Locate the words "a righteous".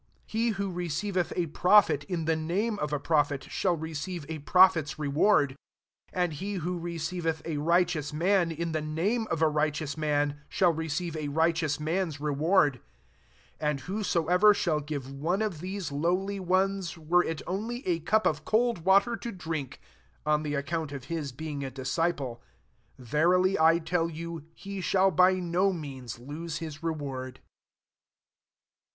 7.45-8.11, 9.43-9.93, 11.15-11.79